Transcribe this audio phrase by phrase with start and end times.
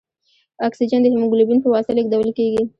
[0.67, 2.61] اکسیجن د هیموګلوبین په واسطه لېږدوال کېږي.